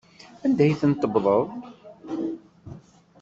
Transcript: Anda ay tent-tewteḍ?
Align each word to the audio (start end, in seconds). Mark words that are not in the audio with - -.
Anda 0.45 0.61
ay 0.65 0.73
tent-tewteḍ? 0.79 1.43